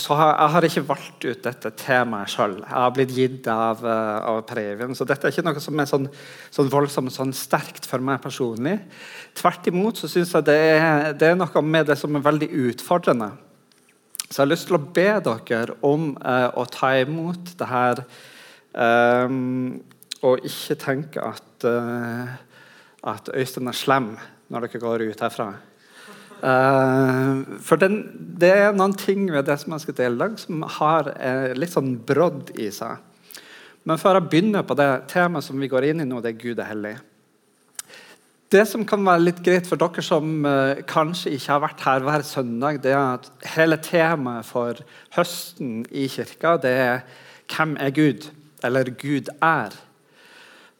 [0.00, 2.56] så har, Jeg har ikke valgt ut dette temaet sjøl.
[2.62, 4.94] Jeg har blitt gitt av, uh, av Previen.
[4.96, 6.08] Så dette er ikke noe som er sånn,
[6.54, 8.78] sånn voldsomt sånn sterkt for meg personlig.
[9.38, 12.50] Tvert imot så syns jeg det er, det er, noe med det som er veldig
[12.68, 13.30] utfordrende.
[14.24, 18.00] Så jeg har lyst til å be dere om eh, å ta imot det her
[18.72, 19.76] um,
[20.24, 22.32] og ikke tenke at, uh,
[23.12, 24.08] at Øystein er slem
[24.50, 25.52] når dere går ut herfra.
[26.42, 28.02] Uh, for den,
[28.40, 31.54] det er noen ting ved det som jeg skal dele i dag, som har uh,
[31.56, 33.00] litt sånn brodd i seg.
[33.88, 36.42] Men før jeg begynner på det temaet som vi går inn i nå, det er
[36.42, 36.94] Gud er hellig.
[38.52, 42.06] Det som kan være litt greit for dere som uh, kanskje ikke har vært her
[42.06, 44.84] hver søndag, det er at hele temaet for
[45.16, 47.04] høsten i kirka det er
[47.44, 48.30] 'Hvem er Gud?'
[48.64, 49.76] eller 'Gud er'.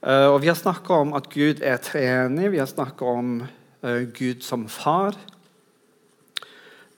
[0.02, 3.42] og Vi har snakka om at Gud er treenig, vi har snakka om
[4.16, 5.12] Gud som far.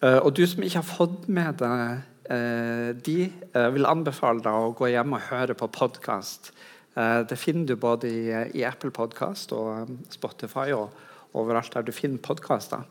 [0.05, 1.83] Eh, og du som ikke har fått med deg
[2.29, 3.17] eh, de,
[3.57, 6.53] eh, vil anbefale deg å gå hjem og høre på podkast.
[6.97, 10.95] Det finner du både i, Apple Podkast og Spotify og
[11.37, 12.87] overalt der du finner podkaster.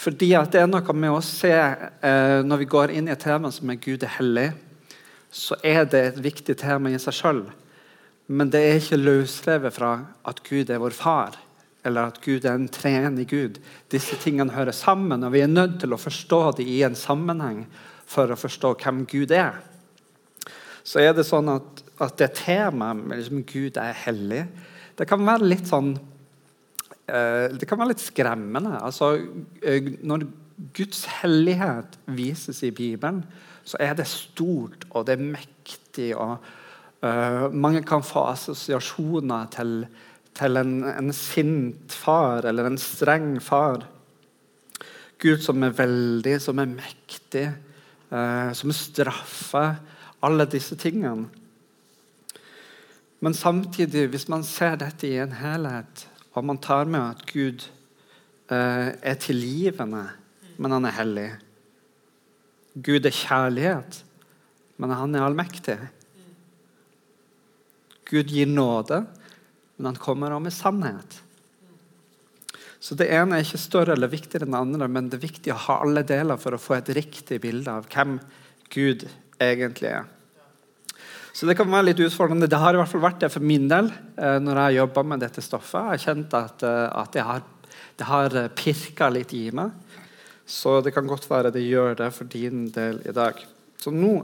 [0.00, 1.52] Fordi det er noe med å se
[2.48, 4.46] Når vi går inn i et tema som er Gud er hellig,
[5.28, 7.42] så er det et viktig tema i seg sjøl.
[8.32, 9.92] Men det er ikke løsrevet fra
[10.24, 11.36] at Gud er vår far
[11.86, 13.60] eller at Gud er en treenig Gud.
[13.92, 17.64] Disse tingene hører sammen, og vi er nødt til å forstå dem i en sammenheng
[18.06, 19.60] for å forstå hvem Gud er.
[20.86, 24.44] Så er det sånn at, at det temaet liksom, Gud er hellig,
[24.96, 28.78] det kan være litt sånn eh, Det kan være litt skremmende.
[28.80, 29.10] Altså,
[29.60, 30.24] eh, når
[30.76, 33.20] Guds hellighet vises i Bibelen,
[33.66, 36.14] så er det stort og det er mektig.
[36.16, 36.38] og
[37.02, 39.72] uh, Mange kan få assosiasjoner til
[40.36, 43.86] til en, en sint far eller en streng far.
[45.22, 47.46] Gud som er veldig, som er mektig,
[48.12, 49.78] eh, som straffer
[50.26, 51.30] alle disse tingene.
[53.24, 56.04] Men samtidig, hvis man ser dette i en helhet,
[56.36, 57.64] og man tar med at Gud
[58.52, 60.04] eh, er tilgivende,
[60.60, 61.30] men han er hellig
[62.76, 64.02] Gud er kjærlighet,
[64.76, 65.78] men han er allmektig.
[68.04, 69.00] Gud gir nåde,
[69.76, 71.20] men han kommer også med sannhet.
[72.80, 75.52] Så Det ene er ikke større eller viktigere enn det andre, men det er viktig
[75.52, 78.18] å ha alle deler for å få et riktig bilde av hvem
[78.72, 79.06] Gud
[79.42, 80.04] egentlig er.
[81.36, 82.48] Så Det kan være litt utfordrende.
[82.48, 85.20] Det har i hvert fall vært det for min del eh, når jeg jobba med
[85.20, 85.82] dette stoffet.
[85.82, 87.42] Jeg har kjent at, eh, at har,
[87.98, 89.74] det har eh, pirka litt i meg.
[90.46, 93.42] Så det kan godt være det gjør det for din del i dag.
[93.76, 94.14] Så nå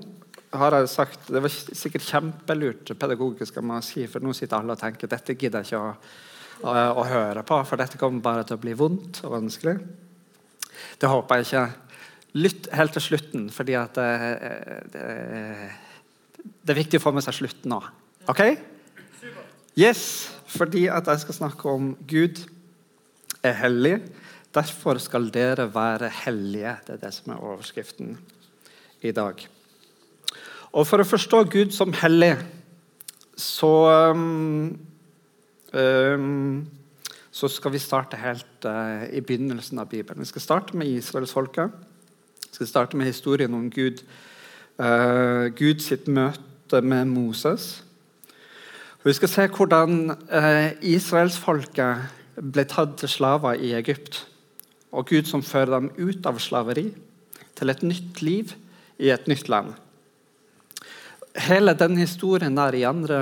[0.53, 4.81] har jeg sagt, Det var sikkert kjempelurt pedagogisk å si, for nå sitter alle og
[4.81, 5.95] tenker dette gidder jeg ikke å,
[6.63, 9.79] å, å, høre på, for dette kommer bare til å bli vondt og vanskelig.
[11.01, 11.65] Det håper jeg ikke.
[12.33, 14.11] Lytt helt til slutten, fordi at det,
[14.93, 15.07] det,
[16.43, 17.81] det er viktig å få med seg slutten nå.
[18.33, 18.43] OK?
[19.77, 22.45] Yes, fordi at jeg skal snakke om Gud
[23.45, 23.97] er hellig.
[24.53, 26.77] Derfor skal dere være hellige.
[26.87, 28.17] Det er det som er overskriften
[29.01, 29.41] i dag.
[30.73, 32.37] Og For å forstå Gud som hellig
[33.37, 33.69] så
[34.13, 34.79] um,
[35.73, 36.67] um,
[37.33, 40.21] så skal vi starte helt uh, i begynnelsen av Bibelen.
[40.21, 41.73] Vi skal starte med israelsfolket.
[42.45, 44.05] Vi skal starte med historien om Gud,
[44.81, 47.85] uh, Gud sitt møte med Moses.
[49.01, 54.27] Og vi skal se hvordan uh, israelsfolket ble tatt til slaver i Egypt.
[54.93, 56.91] Og Gud som fører dem ut av slaveri
[57.57, 58.53] til et nytt liv
[59.01, 59.73] i et nytt land
[61.35, 63.19] hele den historien der i andre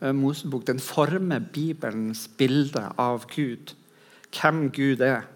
[0.00, 3.74] eh, Mosebok den former Bibelens bilde av Gud.
[4.32, 5.26] Hvem Gud er.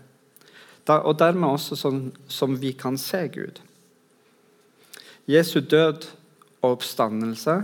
[0.86, 3.58] Og dermed også sånn som vi kan se Gud.
[5.26, 6.06] Jesu død
[6.62, 7.56] og oppstandelse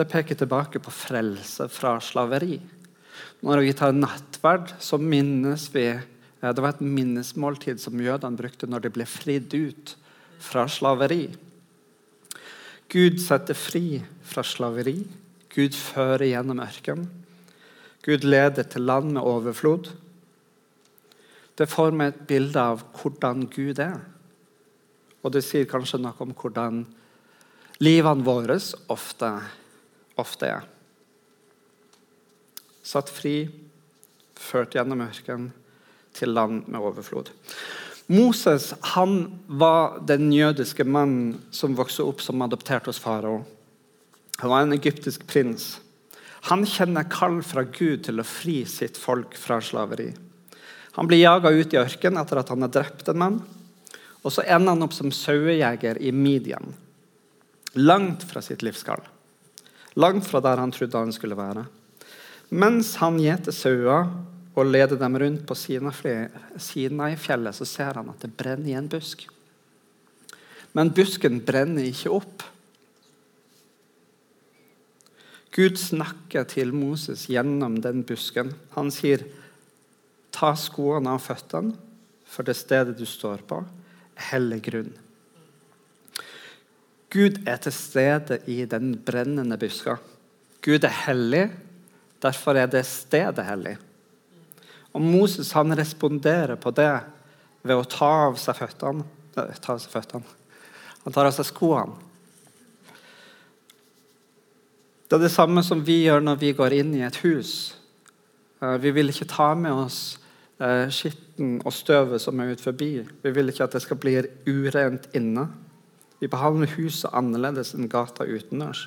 [0.00, 2.56] det peker tilbake på frelse fra slaveri.
[3.44, 5.92] Når vi tar nattverd, så minnes vi
[6.40, 9.90] Det var et minnesmåltid som jødene brukte når de ble fridd ut
[10.40, 11.26] fra slaveri.
[12.90, 14.98] Gud setter fri fra slaveri.
[15.50, 17.08] Gud fører gjennom ørkenen.
[18.02, 19.90] Gud leder til land med overflod.
[21.58, 23.98] Det får meg et bilde av hvordan Gud er.
[25.20, 26.82] Og det sier kanskje noe om hvordan
[27.84, 28.56] livene våre
[28.88, 29.30] ofte,
[30.16, 30.68] ofte er.
[32.82, 33.44] satt fri,
[34.34, 35.52] ført gjennom ørkenen
[36.16, 37.28] til land med overflod.
[38.10, 43.44] Moses han var den jødiske mannen som vokste opp som adoptert hos farao.
[44.40, 45.76] Han var en egyptisk prins.
[46.50, 50.08] Han kjenner kall fra Gud til å fri sitt folk fra slaveri.
[50.98, 53.38] Han blir jaga ut i ørkenen etter at han har drept en mann.
[54.24, 56.74] Og så ender han opp som sauejeger i Midian.
[57.78, 59.04] Langt fra sitt livskall.
[59.94, 61.68] Langt fra der han trodde han skulle være.
[62.50, 64.10] Mens han gjeter sauer
[64.60, 69.24] og leder dem rundt på Sinai-fjellet, så ser han at det brenner i en busk.
[70.76, 72.44] Men busken brenner ikke opp.
[75.50, 78.52] Gud snakker til Moses gjennom den busken.
[78.76, 79.24] Han sier,
[80.30, 81.74] 'Ta skoene av føttene,
[82.24, 83.64] for det stedet du står på,
[84.16, 84.98] er hellig grunn.'
[87.10, 89.96] Gud er til stede i den brennende buska.
[90.62, 91.50] Gud er hellig,
[92.22, 93.76] derfor er det stedet hellig.
[94.96, 96.92] Og Moses han responderer på det
[97.62, 99.04] ved å ta av seg føttene.
[99.34, 100.38] Ta av seg føttene.
[101.04, 101.96] Han tar av seg skoene.
[105.10, 107.74] Det er det samme som vi gjør når vi går inn i et hus.
[108.62, 110.20] Eh, vi vil ikke ta med oss
[110.62, 112.92] eh, skitten og støvet som er ut forbi.
[113.24, 114.14] Vi vil ikke at det skal bli
[114.46, 115.48] urent inne.
[116.22, 118.84] Vi behandler huset annerledes enn gata utendørs.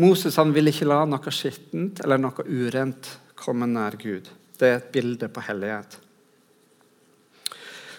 [0.00, 4.26] Moses han vil ikke la noe skittent eller noe urent komme nær Gud.
[4.58, 5.98] Det er et bilde på hellighet.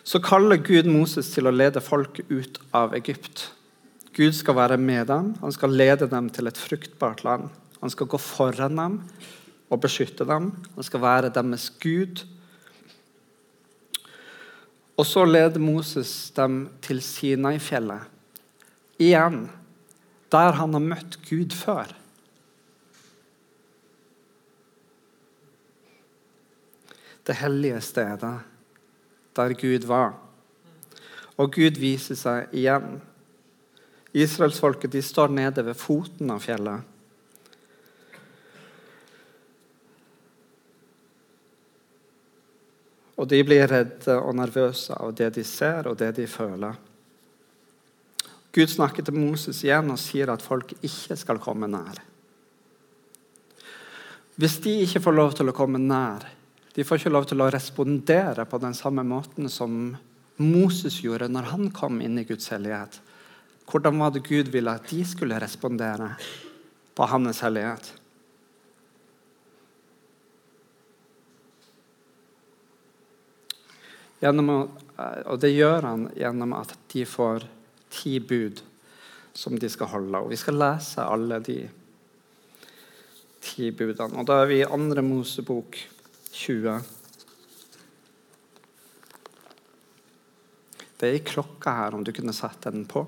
[0.05, 3.47] Så kaller Gud Moses til å lede folket ut av Egypt.
[4.15, 7.49] Gud skal være med dem, han skal lede dem til et fruktbart land.
[7.81, 8.99] Han skal gå foran dem
[9.69, 10.51] og beskytte dem.
[10.75, 12.23] Han skal være deres Gud.
[14.95, 18.07] Og så leder Moses dem til Sinai-fjellet.
[19.01, 19.49] Igjen,
[20.31, 21.91] der han har møtt Gud før.
[27.25, 28.36] Det hellige stedet
[29.36, 30.13] der Gud var.
[31.38, 33.00] Og Gud viser seg igjen.
[34.16, 36.92] Israelsfolket står nede ved foten av fjellet.
[43.16, 46.75] Og de blir redde og nervøse av det de ser og det de føler.
[48.56, 52.00] Gud snakker til Moses igjen og sier at folk ikke skal komme nær.
[54.39, 56.24] Hvis de ikke får lov til å komme nær,
[56.75, 59.95] de får ikke lov til å respondere på den samme måten som
[60.44, 62.98] Moses gjorde når han kom inn i Guds hellighet.
[63.66, 66.12] Hvordan var det Gud ville at de skulle respondere
[66.95, 67.94] på hans hellighet?
[74.25, 74.60] Å,
[75.31, 77.48] og det gjør han gjennom at de får
[77.94, 78.62] ti bud
[79.36, 80.19] som de skal holde.
[80.19, 81.60] Og Vi skal lese alle de
[83.45, 84.19] ti budene.
[84.19, 85.94] Og Da er vi i andre Mosebok
[86.35, 86.81] 20.
[90.99, 93.05] Det er ei klokke her, om du kunne satt den på.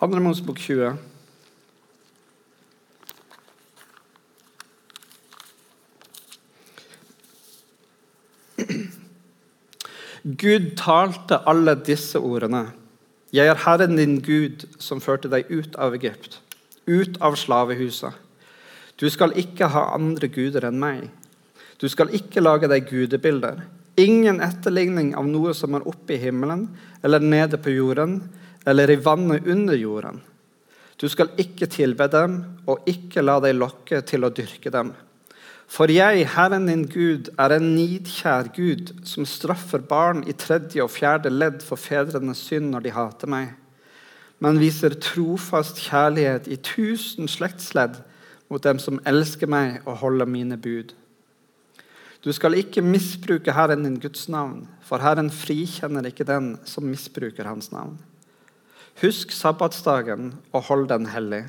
[0.00, 0.94] Andre Mosebok 20.
[10.40, 12.70] Gud talte alle disse ordene.
[13.32, 16.40] Jeg er Herren din Gud, som førte deg ut av Egypt,
[16.88, 18.29] ut av slavehuset.
[19.00, 21.06] Du skal ikke ha andre guder enn meg.
[21.80, 23.62] Du skal ikke lage deg gudebilder.
[24.00, 26.66] Ingen etterligning av noe som er oppe i himmelen
[27.04, 28.20] eller nede på jorden
[28.68, 30.20] eller i vannet under jorden.
[31.00, 34.92] Du skal ikke tilbe dem og ikke la deg lokke til å dyrke dem.
[35.70, 40.90] For jeg, Herren din Gud, er en nidkjær Gud som straffer barn i tredje og
[40.92, 43.52] fjerde ledd for fedrenes synd når de hater meg,
[44.42, 48.00] men viser trofast kjærlighet i tusen slektsledd
[48.50, 50.92] mot dem som elsker meg og holder mine bud.
[52.20, 57.48] Du skal ikke misbruke Herren din Guds navn, for Herren frikjenner ikke den som misbruker
[57.48, 57.96] Hans navn.
[59.00, 61.46] Husk sabbatsdagen og hold den hellig.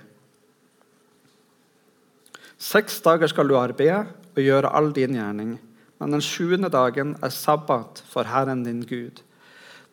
[2.62, 5.58] Seks dager skal du arbeide og gjøre all din gjerning,
[6.00, 9.20] men den sjuende dagen er sabbat for Herren din Gud.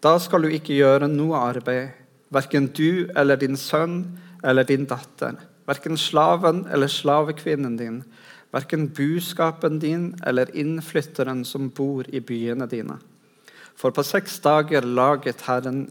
[0.04, 1.96] Da skal du ikke gjøre noe arbeid,
[2.30, 4.02] verken du eller din sønn
[4.44, 8.02] eller din datter verken slaven eller slavekvinnen din,
[8.50, 12.96] verken buskapen din eller innflytteren som bor i byene dine.
[13.76, 15.90] For på seks dager laget Herren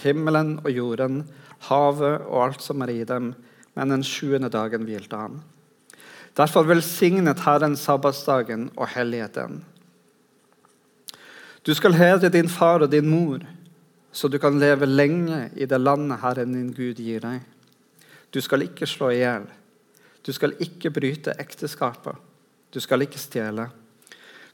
[0.00, 1.24] himmelen og jorden,
[1.68, 3.34] havet og alt som er i dem,
[3.74, 5.40] men den sjuende dagen hvilte han.
[6.38, 9.64] Derfor velsignet Herren sabbatsdagen og helligheten.
[11.66, 13.42] Du skal hedre din far og din mor,
[14.12, 17.42] så du kan leve lenge i det landet Herren din Gud gir deg.
[18.30, 19.46] Du skal ikke slå i hjel.
[20.26, 22.16] Du skal ikke bryte ekteskapet.
[22.70, 23.68] Du skal ikke stjele.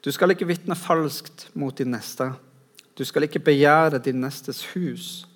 [0.04, 2.30] Du skal ikke vitne falskt mot din neste.
[2.96, 5.26] Du skal ikke begjære din nestes hus.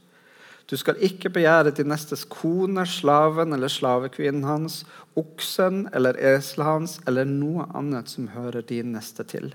[0.70, 4.84] Du skal ikke begjære din nestes kone, slaven eller slavekvinnen hans,
[5.18, 9.50] oksen eller eselet hans eller noe annet som hører din neste til.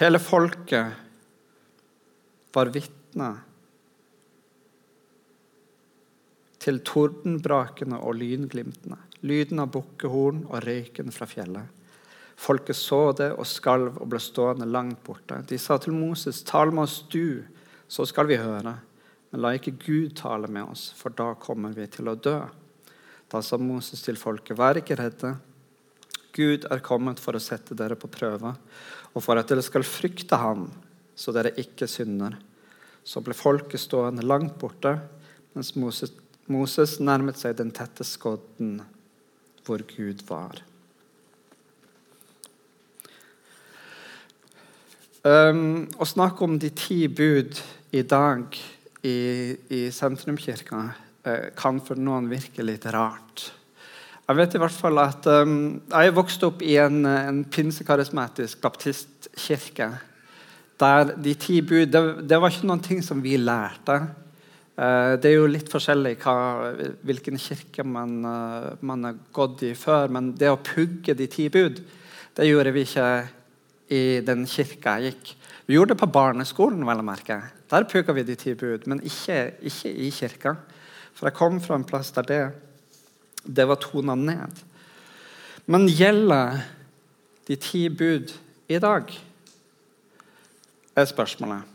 [0.00, 0.96] Hele folket
[2.54, 3.34] var vitne
[6.64, 8.96] til tordenbrakene og lynglimtene,
[9.28, 11.82] lyden av bukkehorn og røyken fra fjellet.
[12.40, 15.42] Folket så det og skalv og ble stående langt borte.
[15.48, 17.44] De sa til Moses, 'Tal med oss du,
[17.88, 18.80] så skal vi høre.'
[19.30, 22.40] Men la ikke Gud tale med oss, for da kommer vi til å dø.
[23.28, 25.36] Da sa Moses til folket, 'Vær ikke redde.
[26.32, 28.56] Gud er kommet for å sette dere på prøve,
[29.14, 30.70] og for at dere skal frykte ham,
[31.14, 32.38] så dere ikke synder.'
[33.04, 35.00] Så ble folket stående langt borte,
[35.54, 36.10] mens Moses
[36.52, 38.78] Moses nærmet seg den tette skodden
[39.64, 40.60] hvor Gud var.
[45.24, 47.56] Um, å snakke om de ti bud
[47.96, 48.58] i dag
[49.00, 49.16] i,
[49.72, 53.46] i sentrumkirka uh, kan for noen virke litt rart.
[54.24, 59.88] Jeg vet i hvert fall at um, jeg vokste opp i en, en pinsekarismatisk baptistkirke.
[60.80, 64.02] Der de ti bud det, det var ikke noen ting som vi lærte.
[64.74, 66.34] Eh, det er jo litt forskjellig hva,
[67.06, 70.10] hvilken kirke man, eh, man har gått i før.
[70.10, 71.82] Men det å pugge de ti bud,
[72.34, 73.08] det gjorde vi ikke
[73.94, 75.34] i den kirka jeg gikk.
[75.66, 76.84] Vi gjorde det på barneskolen.
[76.84, 77.40] vel å merke.
[77.70, 80.56] Der pugga vi de ti bud, men ikke, ikke, i kirka.
[81.14, 82.52] For jeg kom fra en plass der det,
[83.46, 84.58] det var tona ned.
[85.66, 86.64] Men gjelder
[87.46, 88.32] de ti bud
[88.68, 89.10] i dag?
[90.96, 91.73] er spørsmålet.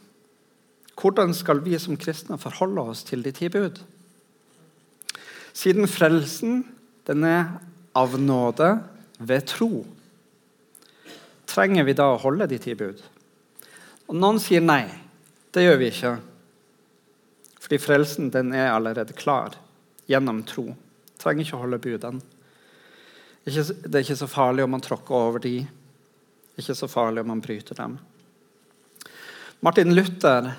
[1.00, 3.80] Hvordan skal vi som kristne forholde oss til de ti bud?
[5.56, 6.64] Siden frelsen
[7.08, 7.48] den er
[7.98, 8.74] av nåde
[9.20, 9.86] ved tro,
[11.50, 13.00] trenger vi da å holde de ti bud?
[14.10, 14.84] Og Noen sier nei.
[15.54, 16.12] Det gjør vi ikke.
[17.60, 19.58] Fordi frelsen den er allerede klar
[20.10, 20.68] gjennom tro.
[21.22, 22.22] Trenger ikke å holde budene.
[23.46, 25.56] Det er ikke så farlig om man tråkker over de.
[26.60, 27.98] Ikke så farlig om man bryter dem.
[29.66, 30.52] Martin Luther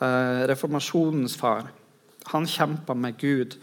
[0.00, 1.68] reformasjonens far.
[2.32, 3.58] Han kjempa med Gud.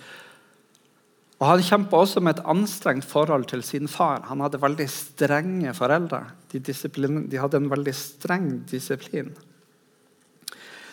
[1.42, 4.22] Og Han kjempa også med et anstrengt forhold til sin far.
[4.30, 6.24] Han hadde veldig strenge foreldre.
[6.52, 9.34] De, de hadde en veldig streng disiplin.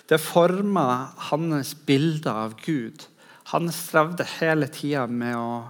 [0.08, 3.04] Det forma hans bilde av Gud.
[3.52, 5.68] Han strevde hele tida med å,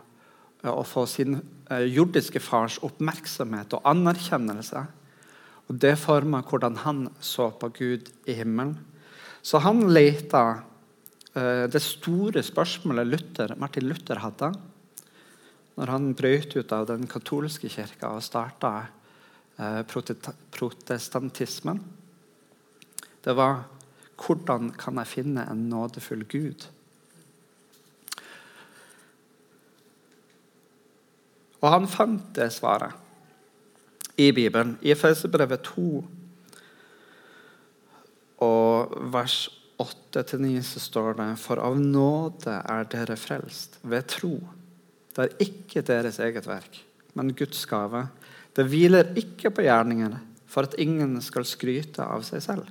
[0.63, 4.85] å, få sin eh, jordiske fars oppmerksomhet og anerkjennelse.
[5.67, 8.77] Og Det forma hvordan han så på Gud i himmelen.
[9.49, 10.43] Så han leita
[11.33, 14.51] eh, det store spørsmålet Luther, Martin Luther hadde
[15.79, 18.73] når han brøt ut av den katolske kirka og starta
[19.57, 19.81] eh,
[20.53, 21.81] protestantismen.
[23.25, 23.63] Det var
[24.19, 26.67] hvordan kan jeg finne en nådefull Gud?
[31.63, 32.93] Og han fant det svaret
[34.19, 34.77] i Bibelen.
[34.83, 36.18] I Efeserbrevet 2
[38.45, 44.37] og vers 8-9 så står det For av nåde er dere frelst ved tro.
[45.15, 46.81] Det er ikke deres eget verk,
[47.19, 48.07] men Guds gave.
[48.55, 52.69] Det hviler ikke på gjerningene, for at ingen skal skryte av seg selv.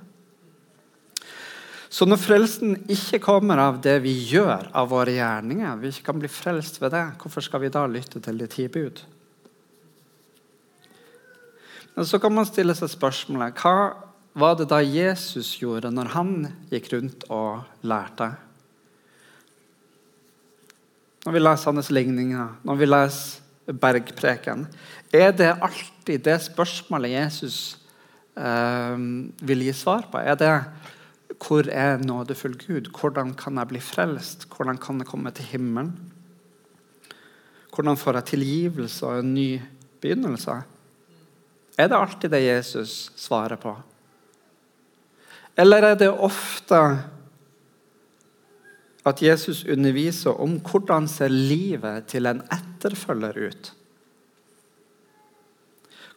[1.88, 6.18] Så når frelsen ikke kommer av det vi gjør, av våre gjerninger, vi ikke kan
[6.20, 9.00] bli frelst ved det, hvorfor skal vi da lytte til de ti bud?
[11.96, 14.07] Men så kan man stille seg spørsmålet hva
[14.38, 16.34] var det da Jesus gjorde når han
[16.70, 18.30] gikk rundt og lærte?
[21.26, 24.66] Når vi leser hans ligninger, når vi leser bergpreken,
[25.12, 27.58] er det alltid det spørsmålet Jesus
[28.38, 28.94] eh,
[29.44, 30.22] vil gi svar på?
[30.22, 30.52] Er det
[31.38, 32.88] hvor er nådefull Gud?
[32.94, 34.48] Hvordan kan jeg bli frelst?
[34.54, 35.92] Hvordan kan jeg komme til himmelen?
[37.74, 39.60] Hvordan får jeg tilgivelse og en ny
[40.00, 40.62] begynnelse?
[41.78, 43.76] Er det alltid det Jesus svarer på?
[45.58, 46.78] Eller er det ofte
[49.08, 53.72] at Jesus underviser om hvordan ser livet til en etterfølger ut?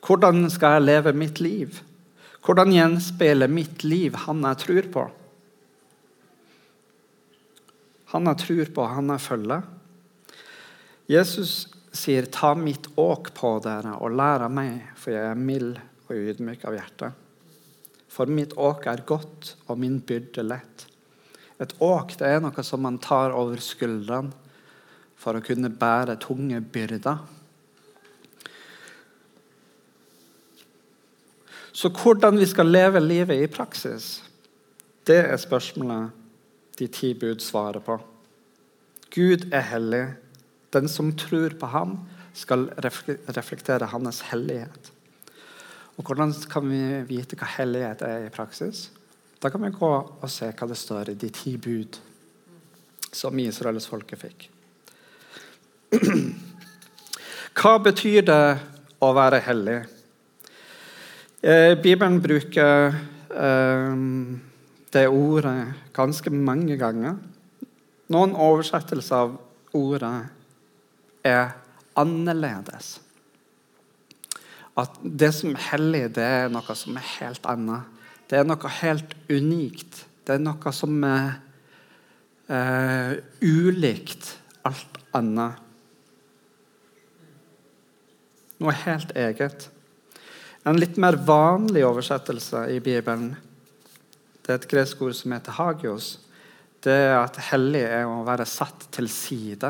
[0.01, 1.81] Hvordan skal jeg leve mitt liv?
[2.41, 5.03] Hvordan gjenspeiler mitt liv han jeg tror på?
[8.12, 9.62] Han jeg tror på, han jeg følger.
[11.07, 15.79] Jesus sier, 'Ta mitt åk på dere og lær av meg, for jeg er mild
[16.07, 17.12] og ydmyk av hjerte.'
[18.12, 20.88] For mitt åk er godt, og min byrde lett.
[21.62, 24.34] Et åk det er noe som man tar over skuldrene
[25.22, 27.22] for å kunne bære tunge byrder.
[31.72, 34.18] Så hvordan vi skal leve livet i praksis,
[35.08, 36.18] det er spørsmålet
[36.80, 37.96] de ti bud svarer på.
[39.12, 40.06] Gud er hellig.
[40.74, 42.00] Den som tror på ham,
[42.34, 44.90] skal reflektere hans hellighet.
[45.98, 48.89] Og Hvordan kan vi vite hva hellighet er i praksis?
[49.41, 51.98] Da kan vi gå og se hva det står i de ti bud
[53.12, 54.48] som israelsfolket fikk.
[57.60, 58.43] Hva betyr det
[59.03, 59.79] å være hellig?
[61.43, 62.95] Eh, Bibelen bruker
[63.36, 63.98] eh,
[64.95, 65.57] det ordet
[65.91, 67.17] ganske mange ganger.
[68.12, 69.36] Noen oversettelser av
[69.75, 70.15] ordet
[71.27, 71.51] er
[72.00, 73.00] annerledes.
[74.80, 78.00] At det som er hellig, det er noe som er helt annet.
[78.30, 80.06] Det er noe helt unikt.
[80.24, 81.28] Det er noe som er
[82.48, 84.32] eh, ulikt
[84.68, 85.60] alt annet.
[88.62, 89.68] Noe helt eget.
[90.63, 93.32] En litt mer vanlig oversettelse i Bibelen
[94.42, 96.16] det er et gresk ord som heter hagios.
[96.82, 99.70] Det er at hellig er å være satt til side.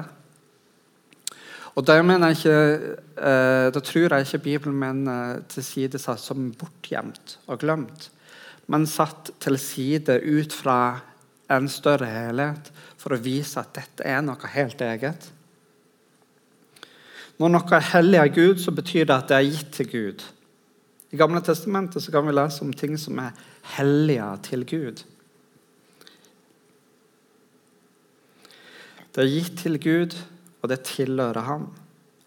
[1.76, 2.56] Og Da, ikke,
[3.18, 8.10] eh, da tror jeg ikke Bibelen mener side satt som bortgjemt og glemt,
[8.68, 11.00] men satt til side ut fra
[11.50, 15.32] en større helhet for å vise at dette er noe helt eget.
[17.40, 20.24] Når noe er hellig av Gud, så betyr det at det er gitt til Gud.
[21.12, 23.32] I Gamle testamentet kan vi lese om ting som er
[23.78, 25.02] hellige til Gud.
[29.12, 30.16] Det er gitt til Gud,
[30.62, 31.70] og det tilhører ham.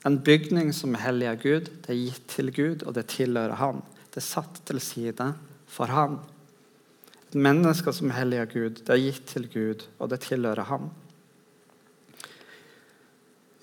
[0.05, 3.57] En bygning som er hellig av Gud, det er gitt til Gud, og det tilhører
[3.61, 3.81] ham.
[4.13, 5.31] Det er satt til side
[5.71, 6.19] for ham.
[7.31, 10.69] Et menneske som er hellig av Gud, det er gitt til Gud, og det tilhører
[10.69, 10.91] ham.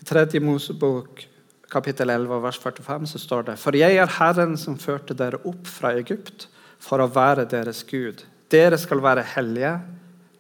[0.02, 1.28] I tredje Mosebok
[1.72, 5.70] kapittel 11, vers 45 så står det For jeg er Herren som førte dere opp
[5.70, 6.50] fra Egypt
[6.82, 8.26] for å være deres Gud.
[8.52, 9.78] Dere skal være hellige,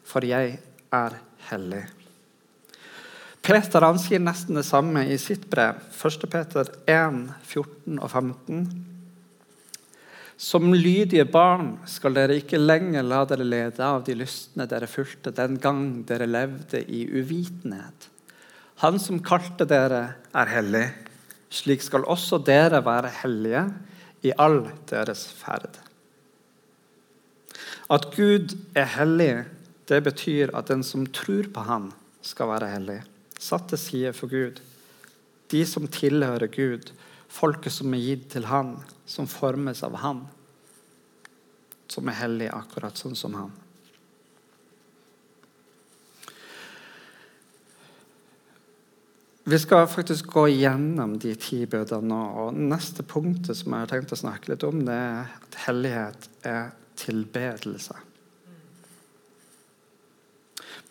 [0.03, 0.57] for jeg
[0.91, 1.19] er
[1.51, 1.85] hellig.
[3.41, 6.25] Peter han sier nesten det samme i sitt brev, 1.
[6.29, 8.65] Peter 1, 14 og 15.
[10.41, 15.33] Som lydige barn skal dere ikke lenger la dere lede av de lystne dere fulgte
[15.37, 18.07] den gang dere levde i uvitenhet.
[18.81, 20.01] Han som kalte dere,
[20.33, 20.87] er hellig.
[21.53, 23.67] Slik skal også dere være hellige
[24.25, 25.77] i all deres ferd.
[27.91, 29.33] At Gud er hellig,
[29.89, 33.01] det betyr at den som tror på Han, skal være hellig.
[33.41, 34.61] Satt til side for Gud.
[35.51, 36.91] De som tilhører Gud,
[37.31, 38.75] folket som er gitt til Han,
[39.09, 40.21] som formes av Han,
[41.91, 43.51] som er hellig akkurat sånn som Han.
[49.43, 52.19] Vi skal faktisk gå gjennom de ti budene nå.
[52.43, 56.27] og Neste punktet som jeg har tenkt å snakke litt om, det er at hellighet
[56.45, 56.69] er
[57.01, 57.97] tilbedelse.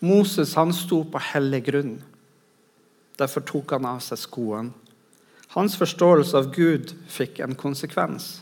[0.03, 1.95] Moses han sto på hellig grunn.
[3.21, 4.73] Derfor tok han av seg skoene.
[5.51, 8.39] Hans forståelse av Gud fikk en konsekvens.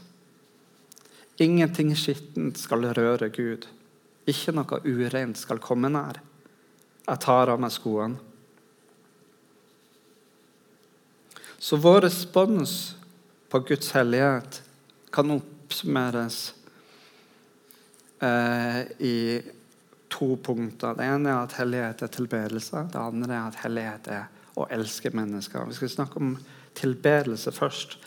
[1.42, 3.66] Ingenting skittent skal røre Gud.
[4.30, 6.22] Ikke noe ureint skal komme nær.
[7.08, 8.20] Jeg tar av meg skoene.
[11.60, 12.96] Så vår respons
[13.52, 14.62] på Guds hellighet
[15.12, 16.54] kan oppsummeres
[18.22, 19.18] eh, i
[20.08, 20.96] to punkter.
[20.96, 22.86] Det ene er at hellighet er tilbedelse.
[22.94, 25.66] Det andre er at hellighet er å elske mennesker.
[25.68, 26.38] Vi skal snakke om
[26.78, 27.98] tilbedelse først.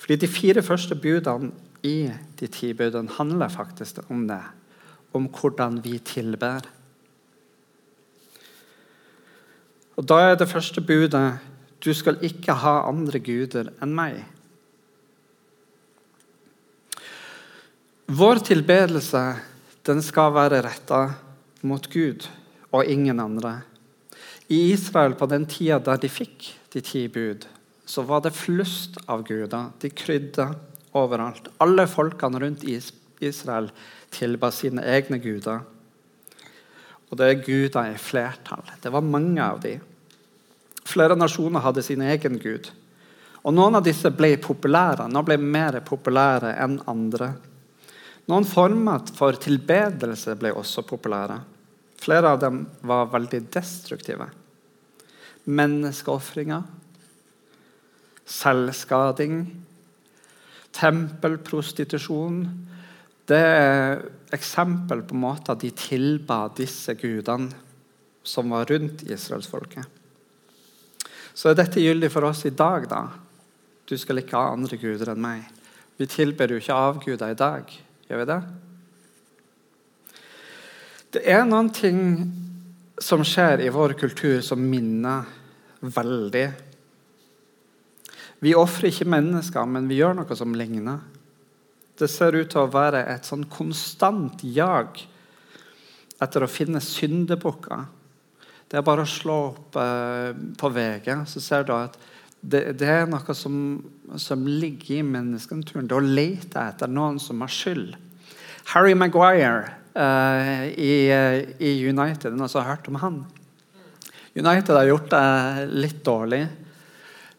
[0.00, 2.10] Fordi De fire første budene i
[2.40, 4.42] de ti budene handler faktisk om det.
[5.12, 6.60] Om hvordan vi tilber.
[9.96, 11.38] Og Da er det første budet
[11.84, 14.24] du skal ikke ha andre guder enn meg.
[18.10, 19.22] Vår tilbedelse
[19.86, 21.14] den skal være retta
[21.62, 22.26] mot Gud
[22.72, 23.60] og ingen andre.
[24.50, 27.44] I Israel på den tida da de fikk de ti bud,
[27.86, 29.68] så var det flust av guder.
[29.78, 30.48] De krydda
[30.98, 31.46] overalt.
[31.62, 33.68] Alle folkene rundt Israel
[34.10, 35.62] tilba sine egne guder.
[37.10, 38.66] Og det er guder i flertall.
[38.82, 39.86] Det var mange av dem.
[40.86, 42.72] Flere nasjoner hadde sin egen gud.
[43.46, 47.30] Og Noen av disse ble populære, noen ble mer populære enn andre.
[48.26, 51.38] Noen former for tilbedelse ble også populære.
[52.02, 54.26] Flere av dem var veldig destruktive.
[55.44, 56.62] Menneskeofringer,
[58.28, 59.38] selvskading,
[60.76, 62.42] tempelprostitusjon
[63.30, 64.02] Det er
[64.34, 67.50] eksempel på måter de tilba disse gudene
[68.26, 69.86] som var rundt israelsfolket.
[71.34, 73.04] Så er dette gyldig for oss i dag, da.
[73.86, 75.46] Du skal ikke ha andre guder enn meg.
[75.96, 77.70] Vi tilber jo ikke avguder i dag,
[78.08, 78.40] gjør vi det?
[81.16, 81.98] Det er noen ting
[83.00, 85.24] som skjer i vår kultur som minner
[85.80, 86.48] veldig.
[88.40, 91.00] Vi ofrer ikke mennesker, men vi gjør noe som ligner.
[91.96, 95.02] Det ser ut til å være et sånn konstant jag
[96.20, 97.88] etter å finne syndebukker.
[98.70, 101.96] Det er bare å slå opp eh, på VG, så ser du at
[102.40, 103.56] det, det er noe som,
[104.16, 105.88] som, ligger i menneskenaturen.
[105.88, 107.96] Det å lete etter noen som har skyld.
[108.72, 113.20] Harry Maguire uh, i, uh, i, United, som har hørt om han?
[114.34, 116.44] United har gjort det litt dårlig.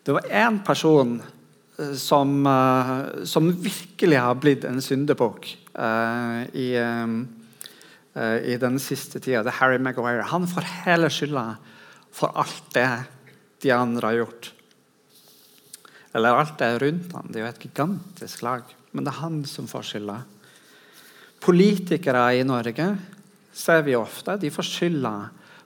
[0.03, 2.33] Det var én person uh, som,
[3.23, 5.47] som, virkelig har blitt en syndebukk
[6.51, 6.67] i,
[8.43, 9.39] i den siste tida.
[9.41, 10.25] Det er Harry Maguire.
[10.29, 11.45] Han får hele skylda
[12.11, 12.89] for alt det
[13.63, 14.51] de andre har gjort.
[16.11, 17.31] Eller alt det rundt ham.
[17.31, 18.67] Det er jo et gigantisk lag.
[18.91, 20.17] Men det er han som får skylda.
[21.41, 22.87] Politikere i Norge
[23.53, 24.37] ser vi ofte.
[24.37, 25.13] De får skylda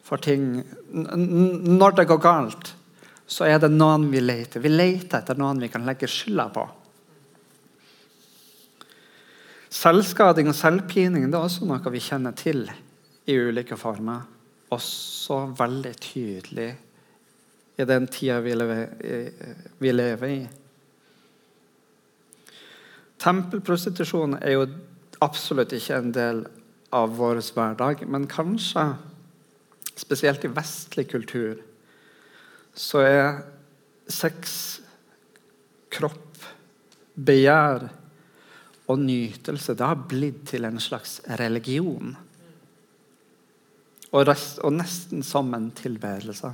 [0.06, 2.72] for ting Når det går galt,
[3.26, 4.62] så er det noen vi leter.
[4.62, 6.66] Vi leter etter noen vi kan legge skylda på.
[9.76, 12.64] Selvskading og selvpining det er også noe vi kjenner til
[13.26, 14.22] i ulike former.
[14.72, 16.70] Også veldig tydelig
[17.76, 18.54] i den tida vi
[19.82, 20.40] vi lever i.
[23.26, 24.66] Tempelprostitusjon er jo
[25.24, 26.46] absolutt ikke en del
[26.96, 28.94] av vår hverdag, men kanskje,
[29.96, 31.62] spesielt i vestlig kultur,
[32.76, 33.28] så er
[34.12, 34.56] sex,
[35.96, 36.22] kropp,
[37.16, 37.88] begjær
[38.92, 42.14] og nytelse det har blitt til en slags religion.
[44.12, 46.52] Og, rest, og nesten som en tilbedelse.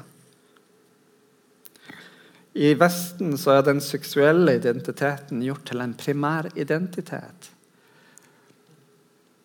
[2.61, 7.51] I Vesten så er den seksuelle identiteten gjort til en primæridentitet.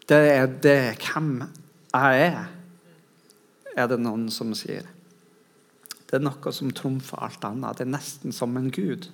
[0.06, 2.42] Det er det hvem jeg er,
[3.76, 4.86] er det noen som sier.
[6.06, 7.78] Det er noe som trumfer alt annet.
[7.78, 9.08] Det er nesten som en gud.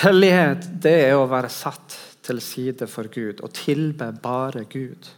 [0.00, 5.10] Hellighet det er å være satt til side for Gud og tilbe bare Gud.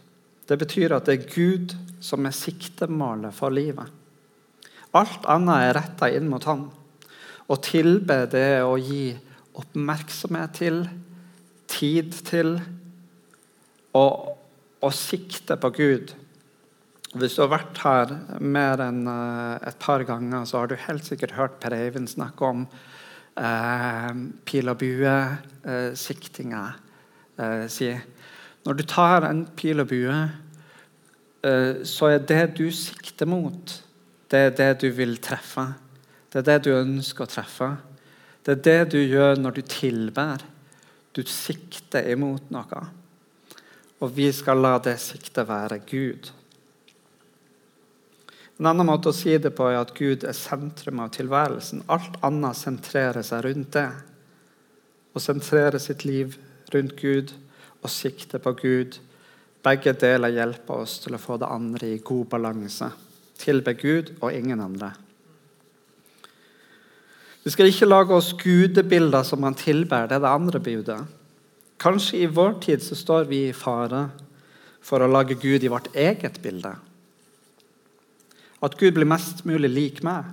[0.43, 3.87] Det betyr at det er Gud som er siktemålet for livet.
[4.93, 6.67] Alt annet er retta inn mot Han.
[7.47, 9.13] Å tilbe det er å gi
[9.59, 10.83] oppmerksomhet til,
[11.73, 12.55] tid til
[13.97, 14.05] å,
[14.83, 16.13] å sikte på Gud.
[17.13, 21.05] Hvis du har vært her mer enn eh, et par ganger, så har du helt
[21.05, 22.63] sikkert hørt Per Eivind snakke om
[23.37, 24.09] eh,
[24.49, 26.63] pil og bue-siktinga.
[27.37, 27.91] Eh, si.
[28.65, 30.19] Når du tar en pil og bue,
[31.43, 33.77] eh, så er det du sikter mot,
[34.31, 35.67] det er det du vil treffe.
[36.31, 37.69] Det er det du ønsker å treffe.
[38.43, 40.41] Det er det du gjør når du tilber.
[41.13, 42.85] Du sikter imot noe.
[44.01, 46.31] Og vi skal la det siktet være Gud.
[48.59, 51.85] En annen måte å si det på er at Gud er sentrum av tilværelsen.
[51.91, 53.87] Alt annet sentrerer seg rundt det.
[55.13, 56.37] Å sentrere sitt liv
[56.73, 57.33] rundt Gud
[57.81, 58.99] og sikte på Gud.
[59.63, 62.91] Begge deler hjelper oss til å få det andre i god balanse
[63.43, 64.93] tilbe Gud og ingen andre.
[67.43, 70.07] Vi skal ikke lage oss gudebilder som han tilber.
[70.07, 70.99] Det er det andre budet.
[71.83, 74.05] Kanskje i vår tid så står vi i fare
[74.83, 76.71] for å lage Gud i vårt eget bilde.
[78.63, 80.29] At Gud blir mest mulig lik meg.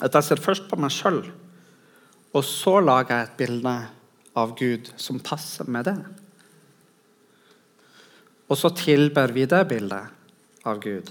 [0.00, 1.24] At jeg ser først på meg sjøl,
[2.30, 3.74] og så lager jeg et bilde
[4.38, 5.98] av Gud som passer med det.
[8.50, 11.10] Og så tilber vi det bildet av Gud.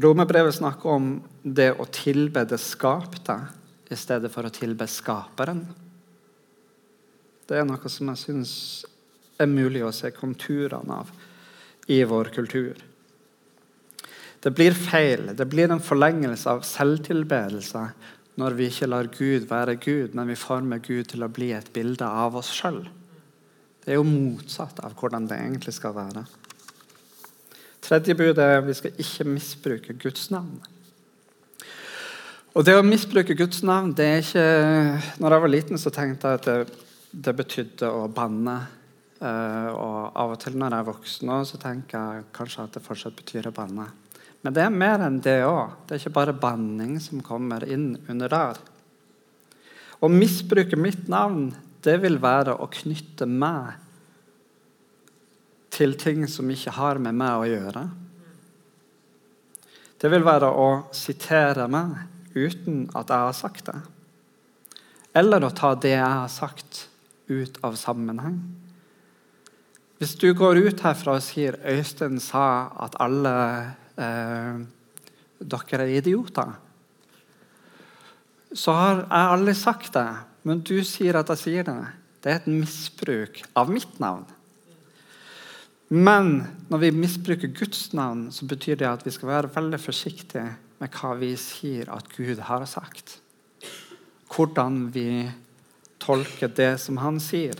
[0.00, 1.08] Romerbrevet snakker om
[1.42, 3.36] det å tilbe det skapte
[3.90, 5.64] i stedet for å tilbe skaperen.
[7.44, 8.52] Det er noe som jeg syns
[9.40, 11.10] er mulig å se konturene av
[11.90, 12.78] i vår kultur.
[14.40, 15.34] Det blir feil.
[15.36, 17.84] Det blir en forlengelse av selvtilbedelse
[18.40, 21.68] når vi ikke lar Gud være Gud, men vi former Gud til å bli et
[21.74, 22.86] bilde av oss sjøl.
[23.84, 26.24] Det er jo motsatt av hvordan det egentlig skal være.
[27.90, 30.60] Tredje bud er vi skal ikke misbruke Guds navn.
[32.54, 34.44] Og Det å misbruke Guds navn det er ikke
[35.18, 38.54] Når jeg var liten, så tenkte jeg at det, det betydde å banne.
[39.18, 42.84] Uh, og Av og til når jeg er voksen, så tenker jeg kanskje at det
[42.84, 43.88] fortsatt betyr å banne.
[44.46, 45.74] Men det er mer enn det òg.
[45.82, 48.64] Det er ikke bare banning som kommer inn under der.
[49.98, 51.50] Å misbruke mitt navn
[51.82, 53.82] det vil være å knytte meg
[55.80, 57.86] til ting som ikke har med meg å gjøre.
[60.00, 61.96] Det vil være å sitere meg
[62.36, 63.78] uten at jeg har sagt det.
[65.16, 66.86] Eller å ta det jeg har sagt,
[67.30, 68.40] ut av sammenheng.
[70.00, 73.34] Hvis du går ut herfra og sier Øystein sa at alle
[74.00, 74.58] eh,
[75.38, 76.56] dere er idioter,
[78.50, 80.08] så har jeg aldri sagt det,
[80.42, 81.78] men du sier at jeg sier det.
[82.20, 84.26] Det er et misbruk av mitt navn.
[85.90, 90.46] Men når vi misbruker Guds navn, så betyr det at vi skal være veldig forsiktige
[90.78, 93.16] med hva vi sier at Gud har sagt.
[94.30, 95.26] Hvordan vi
[95.98, 97.58] tolker det som han sier.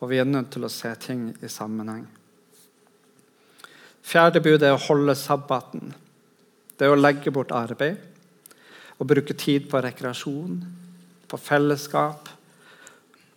[0.00, 2.04] Og vi er nødt til å se ting i sammenheng.
[4.06, 5.94] Fjerde bud er å holde sabbaten.
[6.76, 7.96] Det er å legge bort arbeid
[9.00, 10.60] og bruke tid på rekreasjon,
[11.26, 12.28] på fellesskap,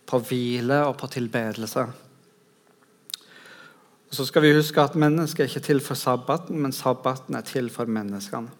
[0.06, 1.88] på hvile og på tilbedelse.
[4.10, 7.46] Og så skal vi huske at Mennesket er ikke til for sabbaten, men sabbaten er
[7.46, 8.50] til for menneskene.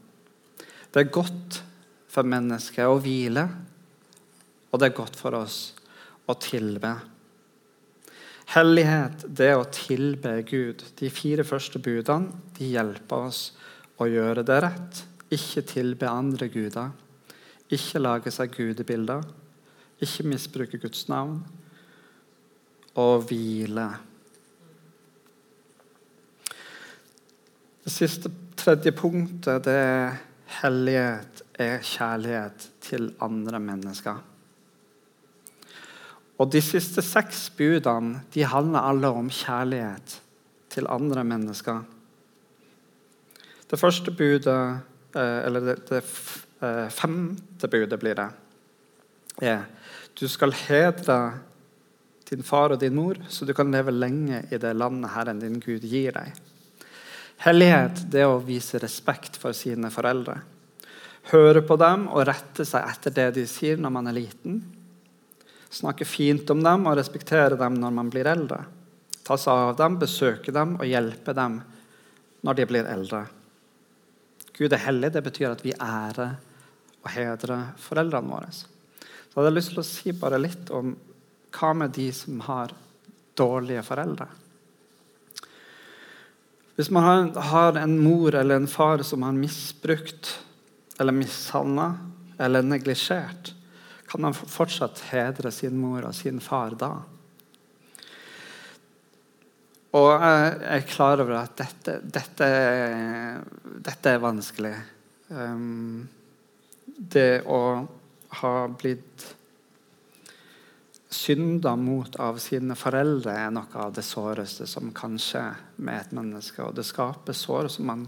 [0.94, 1.62] Det er godt
[2.10, 3.44] for mennesket å hvile,
[4.70, 5.58] og det er godt for oss
[6.30, 6.92] å tilbe.
[8.50, 10.82] Hellighet, det å tilbe Gud.
[10.98, 13.42] De fire første budene de hjelper oss
[14.02, 15.02] å gjøre det rett.
[15.30, 16.90] Ikke tilbe andre guder.
[17.70, 19.22] Ikke lage seg gudebilder.
[20.02, 21.38] Ikke misbruke Guds navn.
[22.98, 23.86] Og hvile.
[27.90, 30.12] Det siste, tredje punktet det er
[30.60, 34.20] hellighet er kjærlighet til andre mennesker.
[36.38, 40.14] Og De siste seks budene de handler alle om kjærlighet
[40.70, 41.80] til andre mennesker.
[43.70, 44.78] Det første budet,
[45.16, 46.04] eh, eller det,
[46.62, 48.28] eh, femte budet blir det,
[49.42, 49.66] er
[50.20, 51.40] du skal hedre
[52.30, 55.58] din far og din mor, så du kan leve lenge i det landet Herren din
[55.58, 56.49] Gud gir deg.
[57.40, 60.34] Hellighet det er å vise respekt for sine foreldre.
[61.30, 64.58] Høre på dem og rette seg etter det de sier når man er liten.
[65.72, 68.60] Snakke fint om dem og respektere dem når man blir eldre.
[69.24, 71.60] Ta seg av dem, besøke dem og hjelpe dem
[72.44, 73.22] når de blir eldre.
[74.56, 75.12] Gud er hellig.
[75.14, 76.36] Det betyr at vi ærer
[77.00, 78.52] og hedrer foreldrene våre.
[78.52, 80.92] Så jeg lyst til å si bare litt om
[81.56, 82.74] hva med de som har
[83.38, 84.28] dårlige foreldre?
[86.76, 90.38] Hvis man har en mor eller en far som har misbrukt
[91.00, 91.88] eller mishandla
[92.38, 93.54] eller neglisjert,
[94.10, 96.94] kan man fortsatt hedre sin mor og sin far da?
[99.98, 102.48] Og jeg er klar over at dette, dette,
[103.82, 104.74] dette er vanskelig.
[105.34, 106.06] Um,
[106.86, 107.60] det å
[108.40, 109.26] ha blitt
[111.10, 115.42] synda mot av sine foreldre, er noe av det såreste som kan skje
[115.82, 116.62] med et menneske.
[116.62, 118.04] Og det skaper sår som man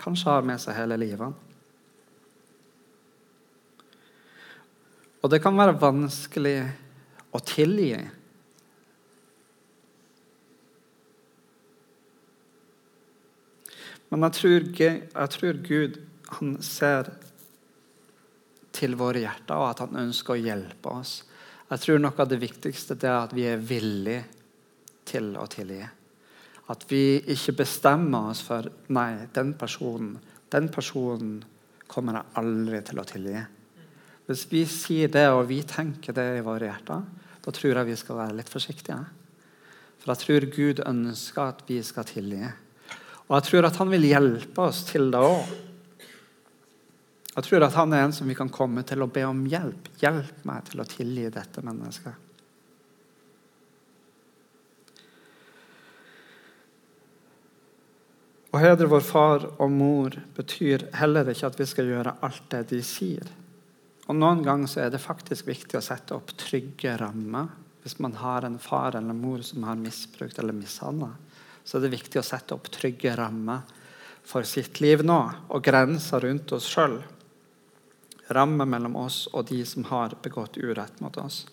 [0.00, 1.44] kanskje har med seg hele livet.
[5.22, 6.58] Og det kan være vanskelig
[7.34, 7.94] å tilgi.
[14.10, 16.02] Men jeg tror, jeg tror Gud
[16.36, 17.10] han ser
[18.76, 21.16] til våre hjerter, og at han ønsker å hjelpe oss.
[21.66, 24.22] Jeg tror noe av det viktigste er at vi er villige
[25.06, 25.82] til å tilgi.
[26.70, 30.16] At vi ikke bestemmer oss for nei, den personen,
[30.50, 31.40] den personen
[31.90, 33.42] kommer jeg aldri til å tilgi.
[34.26, 37.02] Hvis vi sier det, og vi tenker det i våre hjerter,
[37.42, 38.98] da tror jeg vi skal være litt forsiktige.
[40.02, 42.46] For jeg tror Gud ønsker at vi skal tilgi.
[43.26, 45.54] Og jeg tror at han vil hjelpe oss til det òg.
[47.36, 49.90] Jeg tror at han er en som vi kan komme til å be om hjelp.
[50.00, 52.22] Hjelp meg til å tilgi dette mennesket.
[58.56, 62.62] Å hedre vår far og mor betyr heller ikke at vi skal gjøre alt det
[62.70, 63.28] de sier.
[64.06, 67.50] Og Noen ganger så er det faktisk viktig å sette opp trygge rammer.
[67.84, 71.10] Hvis man har en far eller mor som har misbrukt eller mishandla,
[71.66, 73.68] så er det viktig å sette opp trygge rammer
[74.26, 75.18] for sitt liv nå,
[75.52, 76.96] og grenser rundt oss sjøl
[78.28, 81.44] ramme mellom oss og de som har begått urett mot oss.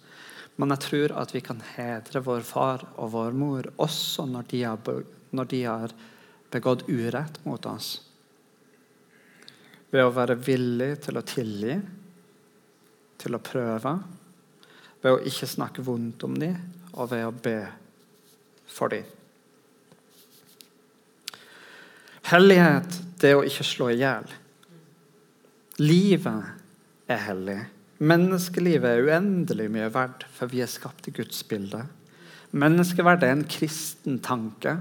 [0.56, 4.64] Men jeg tror at vi kan hedre vår far og vår mor også når de
[4.64, 5.94] har, når de har
[6.54, 7.96] begått urett mot oss.
[9.94, 11.78] Ved å være villig til å tilgi,
[13.22, 13.98] til å prøve.
[15.02, 16.56] Ved å ikke snakke vondt om dem,
[16.94, 17.58] og ved å be
[18.70, 19.06] for dem.
[22.30, 24.30] Hellighet det å ikke slå i hjel.
[25.82, 26.63] Livet
[27.08, 27.60] er hellig.
[28.04, 31.84] Menneskelivet er uendelig mye verdt, for vi er skapt i Guds bilde.
[32.52, 34.78] Menneskeverd er en kristen tanke.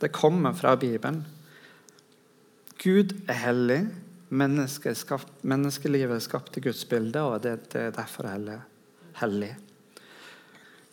[0.00, 1.24] Det kommer fra Bibelen.
[2.80, 3.80] Gud er hellig.
[4.30, 8.60] Menneske skapt, menneskelivet er skapt i Guds bilde, og det, det er derfor hellig.
[9.18, 9.56] hellig.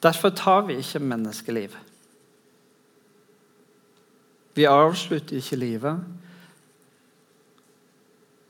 [0.03, 1.77] Derfor tar vi ikke menneskeliv.
[4.57, 6.03] Vi avslutter ikke livet,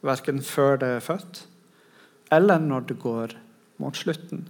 [0.02, 1.48] verken før det er født,
[2.30, 3.36] eller når det går
[3.82, 4.46] mot slutten.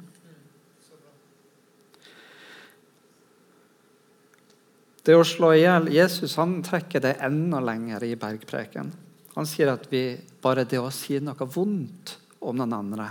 [5.08, 8.90] Det å slå i hjel Jesus han trekker det enda lenger i bergpreken.
[9.38, 13.06] Han sier at vi, bare det å si noe vondt om den andre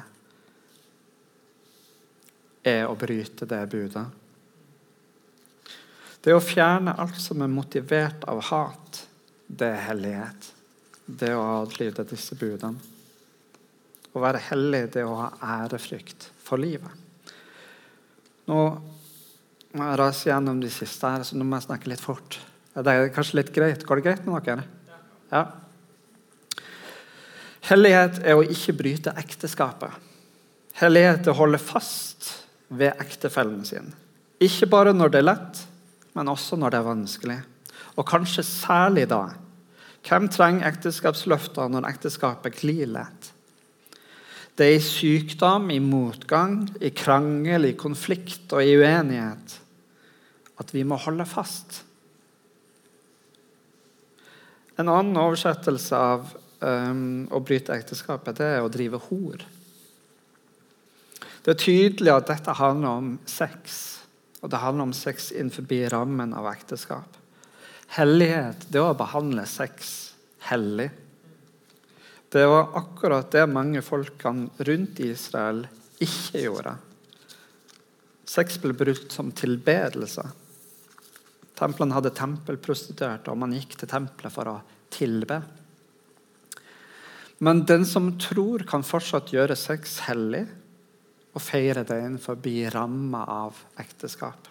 [2.67, 4.05] er å bryte det budet.
[6.21, 9.01] Det å fjerne alt som er motivert av hat,
[9.47, 10.51] det er hellighet.
[11.07, 12.96] Det å adlyde disse budene.
[14.17, 15.29] Å være hellig, det å ha
[15.61, 17.05] ærefrykt for livet.
[18.49, 18.61] Nå
[19.77, 22.39] må jeg rase gjennom de siste her, så nå må jeg snakke litt fort.
[22.73, 23.85] Det er kanskje litt greit.
[23.85, 24.65] Går det greit med dere?
[25.33, 25.43] Ja.
[27.67, 29.93] Hellighet er å ikke bryte ekteskapet.
[30.81, 32.31] Hellighet er å holde fast
[32.69, 33.93] ved ektefellen sin.
[34.41, 35.63] Ikke bare når det er lett,
[36.17, 37.39] men også når det er vanskelig.
[37.97, 39.23] Og kanskje særlig da.
[40.07, 43.26] Hvem trenger ekteskapsløfter når ekteskapet glir lett?
[44.57, 49.61] Det er i sykdom, i motgang, i krangel, i konflikt og i uenighet
[50.57, 51.83] at vi må holde fast.
[54.77, 59.45] En annen oversettelse av um, å bryte ekteskapet det er å drive hor.
[61.45, 63.83] Det er tydelig at dette handler om sex,
[64.41, 67.21] og det handler om sex innenfor rammen av ekteskap.
[67.97, 69.93] Hellighet det er å behandle sex
[70.49, 70.91] hellig.
[72.33, 75.65] Det var akkurat det mange folkene rundt Israel
[76.03, 76.75] ikke gjorde.
[78.27, 80.25] Sex ble brukt som tilbedelse.
[81.57, 84.57] Templene hadde tempelprostituerte, og man gikk til tempelet for å
[84.93, 85.39] tilbe.
[87.39, 90.45] Men den som tror, kan fortsatt gjøre sex hellig
[91.37, 92.41] og feire det innenfor
[92.73, 94.49] ramma av ekteskap.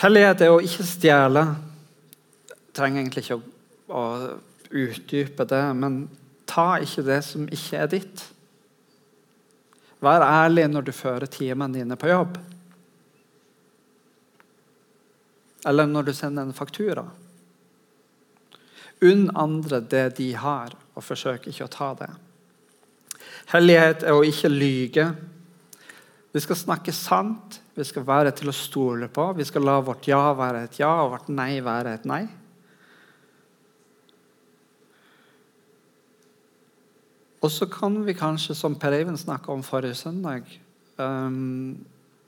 [0.00, 1.44] Hellighet er å ikke stjele.
[2.74, 3.44] Trenger egentlig ikke å,
[3.94, 4.04] å
[4.74, 6.04] utdype det, men
[6.50, 8.24] ta ikke det som ikke er ditt.
[10.04, 12.36] Vær ærlig når du fører timene dine på jobb.
[15.64, 17.04] eller når du sender en faktura.
[19.04, 22.10] Unn andre det de har, og forsøk ikke å ta det.
[23.52, 25.08] Hellighet er å ikke lyge.
[26.34, 29.26] Vi skal snakke sant, vi skal være til å stole på.
[29.36, 32.24] Vi skal la vårt ja være et ja og vårt nei være et nei.
[37.44, 40.46] Og så kan vi kanskje, som Per Eivind snakka om forrige søndag,
[40.96, 41.76] um,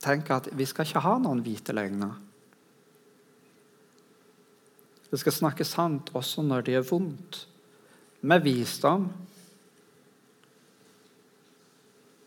[0.04, 2.18] tenke at vi skal ikke ha noen hvite løgner.
[5.08, 7.40] Vi skal snakke sant også når det gjør vondt,
[8.26, 9.08] med visdom.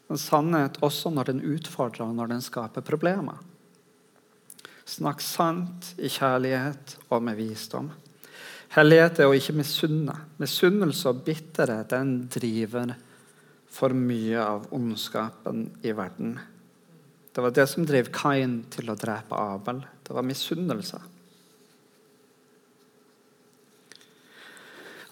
[0.09, 3.37] En sannhet også når den utfordrer når den skaper problemer.
[4.89, 7.91] Snakk sant i kjærlighet og med visdom.
[8.75, 10.13] Hellighet er å ikke misunne.
[10.41, 12.93] Misunnelse og bitterhet den driver
[13.69, 16.35] for mye av ondskapen i verden.
[17.33, 19.81] Det var det som drev Kain til å drepe Abel.
[20.05, 20.99] Det var misunnelse.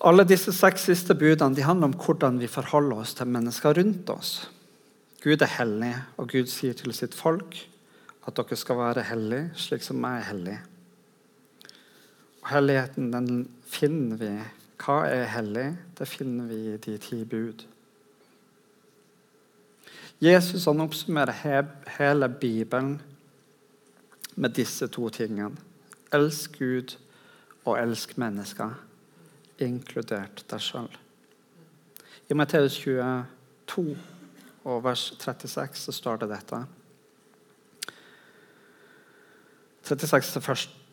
[0.06, 4.12] Alle disse seks siste budene de handler om hvordan vi forholder oss til mennesker rundt
[4.14, 4.32] oss.
[5.24, 7.58] Gud er hellig, og Gud sier til sitt folk
[8.28, 10.58] at dere skal være hellige, slik som jeg er hellig.
[12.48, 14.32] Helligheten den finner vi.
[14.80, 15.68] Hva er hellig?
[15.98, 17.66] Det finner vi i de ti bud.
[20.24, 23.02] Jesus han oppsummerer hele Bibelen
[24.36, 25.58] med disse to tingene.
[26.14, 26.96] Elsk Gud
[27.66, 28.78] og elsk mennesker
[29.60, 30.90] inkludert deg sjøl.
[32.30, 33.98] I Matteus 22
[34.68, 36.64] og vers 36 så står det dette.
[39.88, 40.42] 36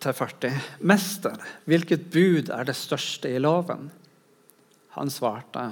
[0.04, 0.62] til 40.
[0.84, 3.88] Mester, hvilket bud er det største i loven?
[4.94, 5.64] Han svarte,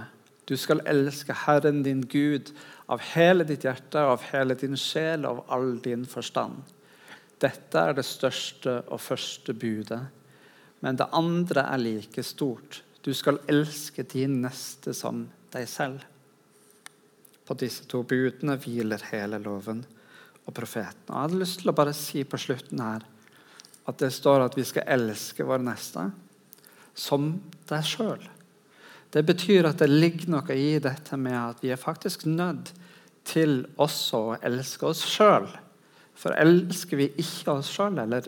[0.49, 2.51] du skal elske Herren din Gud
[2.91, 6.65] av hele ditt hjerte, av hele din sjel og av all din forstand.
[7.43, 10.01] Dette er det største og første budet.
[10.83, 12.83] Men det andre er like stort.
[13.03, 15.25] Du skal elske din neste som
[15.55, 16.03] deg selv.
[17.47, 19.83] På disse to budene hviler hele loven
[20.43, 21.07] og profeten.
[21.09, 23.07] Og jeg hadde lyst til å bare si på slutten her
[23.89, 26.07] at det står at vi skal elske vår neste
[26.95, 27.33] som
[27.71, 28.23] deg sjøl.
[29.13, 32.73] Det betyr at det ligger noe i dette med at vi er faktisk nødt
[33.29, 35.47] til også å elske oss sjøl
[36.19, 38.27] For elsker vi ikke oss sjøl, eller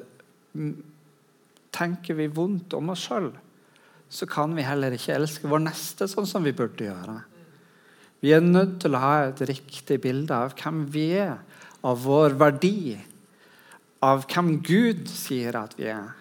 [1.75, 3.29] tenker vi vondt om oss sjøl,
[4.09, 7.19] så kan vi heller ikke elske vår neste sånn som vi burde gjøre.
[8.25, 11.37] Vi er nødt til å ha et riktig bilde av hvem vi er,
[11.85, 12.97] av vår verdi,
[14.05, 16.13] av hvem Gud sier at vi er,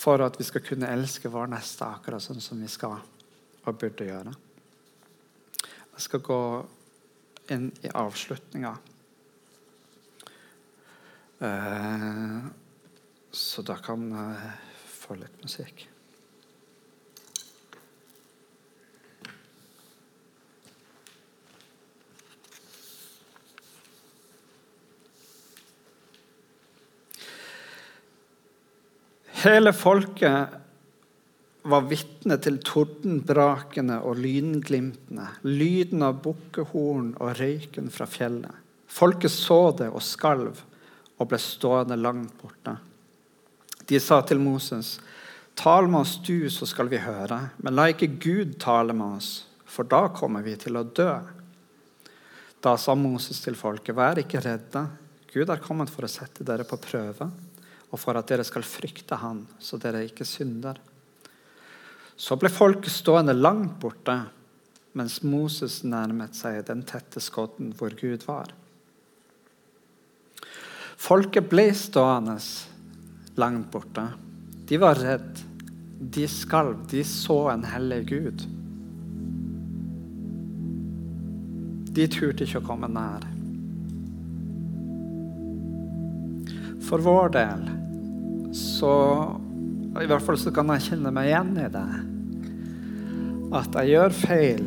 [0.00, 2.96] for at vi skal kunne elske vår neste akkurat sånn som vi skal
[3.68, 4.32] og burde gjøre.
[5.60, 6.40] Jeg skal gå
[7.52, 8.72] inn i avslutninga.
[11.44, 12.38] Eh,
[13.30, 14.52] så da kan jeg
[14.96, 15.84] få litt musikk.
[29.40, 30.48] Hele folket
[31.62, 38.52] var vitne til tordenbrakene og lynglimtene, lyden av bukkehorn og røyken fra fjellet.
[38.90, 40.60] Folket så det og skalv
[41.16, 42.76] og ble stående langt borte.
[43.88, 45.00] De sa til Moses,
[45.56, 49.46] 'Tal med oss du, så skal vi høre.' 'Men la ikke Gud tale med oss,
[49.64, 51.20] for da kommer vi til å dø.'
[52.60, 54.88] Da sa Moses til folket, 'Vær ikke redde.
[55.32, 57.49] Gud er kommet for å sette dere på prøve.'
[57.90, 60.78] Og for at dere skal frykte Han, så dere ikke synder.
[62.20, 64.18] Så ble folket stående langt borte
[64.98, 68.50] mens Moses nærmet seg den tette skodden hvor Gud var.
[71.00, 72.36] Folket ble stående
[73.40, 74.08] langt borte.
[74.68, 75.44] De var redd.
[76.00, 76.82] De skalv.
[76.90, 78.44] De så en hellig Gud.
[81.90, 83.24] De turte ikke å komme nær.
[86.90, 87.68] For vår del
[88.56, 88.94] så
[90.00, 91.90] I hvert fall så kan jeg kjenne meg igjen i det
[93.50, 94.66] at jeg gjør feil.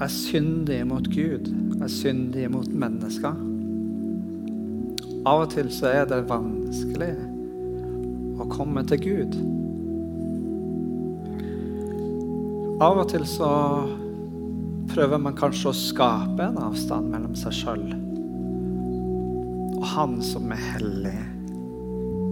[0.00, 1.50] Jeg synder mot Gud.
[1.82, 3.36] Jeg synder mot mennesker.
[5.28, 7.10] Av og til så er det vanskelig
[8.40, 9.36] å komme til Gud.
[12.80, 13.52] Av og til så
[14.94, 17.86] prøver man kanskje å skape en avstand mellom seg sjøl
[19.76, 21.18] og Han som er hellig,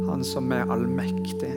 [0.09, 1.55] Han som er allmektig.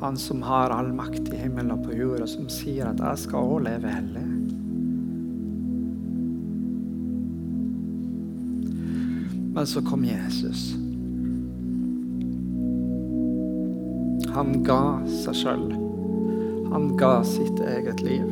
[0.00, 3.18] Han som har all makt i himmelen og på jord, og som sier at 'jeg
[3.18, 4.36] skal òg leve hellig'.
[9.54, 10.74] Men så kom Jesus.
[14.34, 15.72] Han ga seg sjøl.
[16.72, 18.26] Han ga sitt eget liv.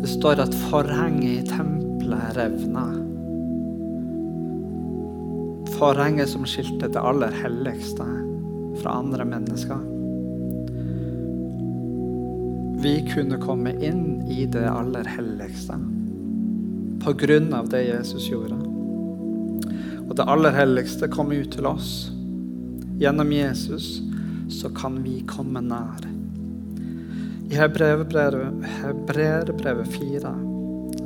[0.00, 3.05] Det står at forhenget i tempelet revna.
[5.76, 8.04] Forhenget som skilte det aller helligste
[8.80, 9.76] fra andre mennesker.
[12.80, 15.76] Vi kunne komme inn i det aller helligste
[17.04, 18.56] på grunn av det Jesus gjorde.
[20.06, 22.10] Og det aller helligste kom ut til oss.
[22.96, 24.00] Gjennom Jesus
[24.48, 26.08] så kan vi komme nær.
[27.50, 30.34] I Hebreerbrevet 4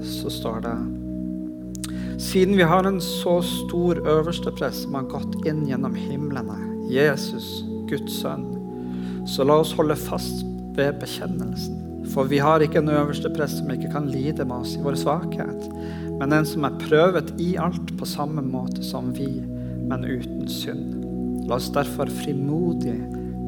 [0.07, 1.00] så står det
[2.21, 6.57] Siden vi har en så stor øversteprest som har gått inn gjennom himlene,
[6.93, 8.43] Jesus, Guds sønn,
[9.25, 10.43] så la oss holde fast
[10.77, 11.79] ved bekjennelsen.
[12.13, 14.99] For vi har ikke en øverste prest som ikke kan lide med oss i vår
[15.01, 15.65] svakhet,
[16.19, 19.31] men en som er prøvet i alt på samme måte som vi,
[19.89, 21.01] men uten synd.
[21.49, 22.99] La oss derfor frimodig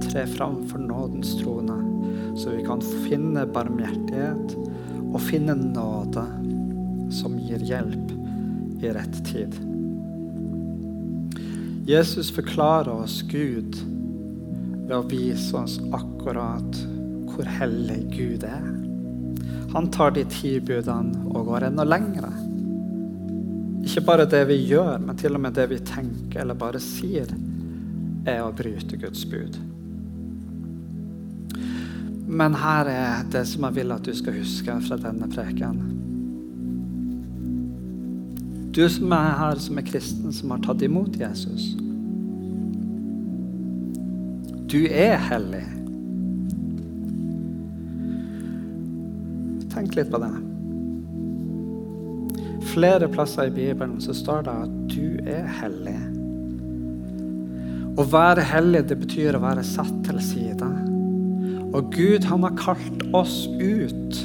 [0.07, 1.77] tre fram for nådens trone,
[2.41, 4.57] så vi kan finne barmhjertighet
[5.13, 6.25] og finne nåde
[7.13, 8.17] som gir hjelp
[8.83, 9.55] i rett tid.
[11.87, 13.77] Jesus forklarer oss Gud
[14.87, 16.79] ved å vise oss akkurat
[17.33, 18.71] hvor hellig Gud er.
[19.73, 22.31] Han tar de ti budene og går enda lengre.
[23.83, 27.31] Ikke bare det vi gjør, men til og med det vi tenker eller bare sier,
[28.29, 29.59] er å bryte Guds bud.
[32.33, 35.83] Men her er det som jeg vil at du skal huske fra denne preken.
[38.73, 41.75] Du som er her som er kristen, som har tatt imot Jesus.
[44.73, 45.67] Du er hellig.
[49.75, 50.33] Tenk litt på det.
[52.73, 55.99] Flere plasser i Bibelen så står det at du er hellig.
[58.01, 60.71] Å være hellig, det betyr å være satt til side.
[61.77, 64.23] Og Gud, han har kalt oss ut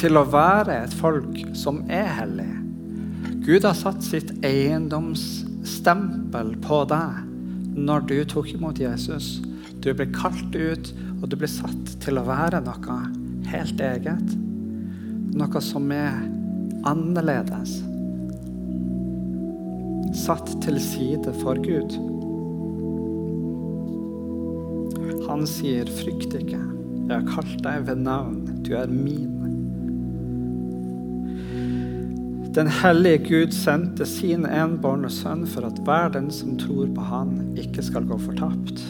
[0.00, 2.55] til å være et folk som er hellig.
[3.46, 9.38] Gud har satt sitt eiendomsstempel på deg når du tok imot Jesus.
[9.84, 10.90] Du ble kalt ut,
[11.20, 12.96] og du ble satt til å være noe
[13.46, 14.34] helt eget.
[15.38, 16.26] Noe som er
[16.90, 17.86] annerledes.
[20.26, 21.94] Satt til side for Gud.
[25.30, 29.35] Han sier, 'Frykt ikke, jeg har kalt deg ved navn, du er min'.
[32.56, 37.34] Den hellige Gud sendte sin enbårne sønn for at hver den som tror på Han,
[37.60, 38.80] ikke skal gå fortapt,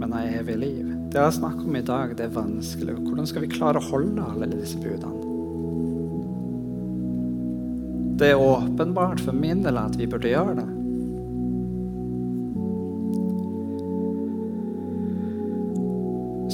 [0.00, 0.88] men ha evig liv.
[1.14, 2.96] Det jeg snakker om i dag, det er vanskelig.
[2.98, 5.22] Hvordan skal vi klare å holde alle disse budene?
[8.18, 10.66] Det er åpenbart for min del at vi burde gjøre det.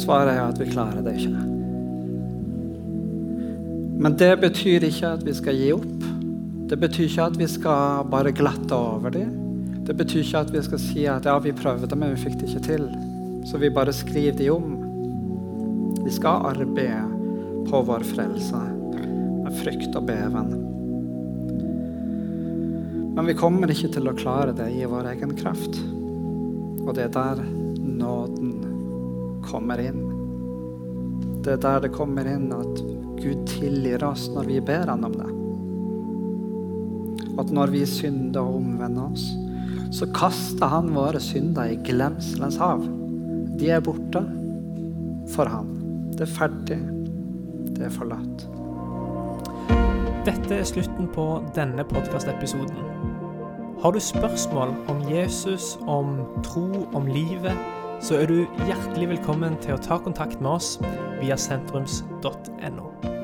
[0.04, 1.48] Svaret er at vi klarer det ikke.
[4.04, 6.02] Men det betyr ikke at vi skal gi opp.
[6.72, 9.32] Det betyr ikke at vi skal bare glatte over dem.
[9.84, 12.46] Det betyr ikke at vi skal si at ja, vi prøvde, men vi fikk det
[12.48, 12.86] ikke til.
[13.44, 14.70] Så vi bare skriver de om.
[16.00, 17.02] Vi skal arbeide
[17.68, 18.60] på vår frelse
[19.42, 20.48] med frykt og beven.
[23.18, 25.76] Men vi kommer ikke til å klare det i vår egen kraft.
[26.86, 27.44] Og det er der
[28.00, 28.56] nåden
[29.44, 30.00] kommer inn.
[31.44, 32.82] Det er der det kommer inn at
[33.20, 35.31] Gud tilgir oss når vi ber Han om det
[37.40, 39.28] at når vi synder og omvender oss,
[39.92, 42.84] så kaster han våre synder i glemselens hav.
[43.60, 44.24] De er borte
[45.32, 45.68] for han.
[46.16, 46.80] Det er ferdig.
[47.76, 48.46] Det er forlatt.
[50.26, 51.26] Dette er slutten på
[51.56, 52.82] denne podkastepisoden.
[53.82, 57.56] Har du spørsmål om Jesus, om tro, om livet,
[58.02, 60.76] så er du hjertelig velkommen til å ta kontakt med oss
[61.20, 63.21] via sentrums.no.